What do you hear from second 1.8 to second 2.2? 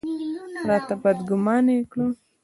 کړ.